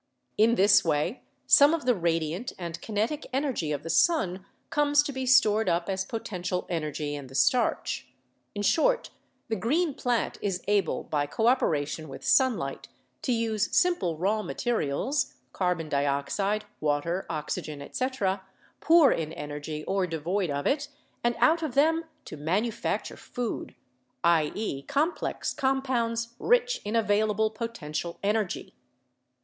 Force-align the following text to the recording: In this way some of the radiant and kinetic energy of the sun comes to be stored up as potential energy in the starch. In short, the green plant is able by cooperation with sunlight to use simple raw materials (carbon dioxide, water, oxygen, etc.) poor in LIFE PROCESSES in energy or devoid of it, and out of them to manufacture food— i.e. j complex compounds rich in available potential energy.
In 0.35 0.55
this 0.55 0.83
way 0.83 1.21
some 1.45 1.75
of 1.75 1.85
the 1.85 1.93
radiant 1.93 2.53
and 2.57 2.81
kinetic 2.81 3.27
energy 3.31 3.71
of 3.71 3.83
the 3.83 3.89
sun 3.91 4.43
comes 4.71 5.03
to 5.03 5.13
be 5.13 5.27
stored 5.27 5.69
up 5.69 5.89
as 5.89 6.05
potential 6.05 6.65
energy 6.71 7.13
in 7.13 7.27
the 7.27 7.35
starch. 7.35 8.07
In 8.55 8.63
short, 8.63 9.11
the 9.47 9.55
green 9.55 9.93
plant 9.93 10.39
is 10.41 10.63
able 10.67 11.03
by 11.03 11.27
cooperation 11.27 12.07
with 12.09 12.25
sunlight 12.25 12.87
to 13.21 13.31
use 13.31 13.77
simple 13.77 14.17
raw 14.17 14.41
materials 14.41 15.35
(carbon 15.53 15.87
dioxide, 15.87 16.65
water, 16.79 17.27
oxygen, 17.29 17.79
etc.) 17.79 18.41
poor 18.79 19.11
in 19.11 19.19
LIFE 19.19 19.19
PROCESSES 19.19 19.33
in 19.33 19.33
energy 19.37 19.83
or 19.83 20.07
devoid 20.07 20.49
of 20.49 20.65
it, 20.65 20.87
and 21.23 21.35
out 21.37 21.61
of 21.61 21.75
them 21.75 22.05
to 22.25 22.35
manufacture 22.37 23.17
food— 23.17 23.75
i.e. 24.23 24.81
j 24.81 24.81
complex 24.87 25.53
compounds 25.53 26.33
rich 26.39 26.81
in 26.83 26.95
available 26.95 27.51
potential 27.51 28.17
energy. 28.23 28.73